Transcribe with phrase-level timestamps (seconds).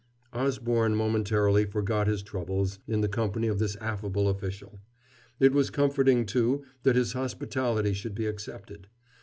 [0.33, 4.79] Osborne momentarily forgot his troubles in the company of this affable official.
[5.39, 8.87] It was comforting, too, that his hospitality should be accepted.